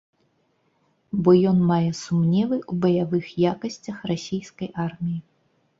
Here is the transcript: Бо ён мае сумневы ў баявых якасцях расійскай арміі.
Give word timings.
Бо 1.27 1.35
ён 1.51 1.57
мае 1.73 1.91
сумневы 2.03 2.57
ў 2.61 2.73
баявых 2.87 3.25
якасцях 3.53 3.97
расійскай 4.15 4.69
арміі. 4.89 5.19